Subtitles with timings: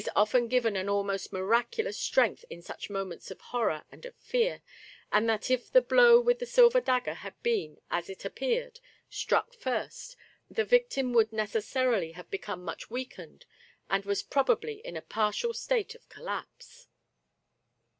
[0.01, 4.63] loi often given an almost miraculous strength in such moments of horror and of fear,
[5.11, 8.79] and that if the blow with the silver dagger had been, as it ap peared,
[9.11, 10.15] struck first,
[10.49, 13.45] the victim would necessarily have become much weakened,
[13.91, 16.87] and was probably in a partial state of collapse.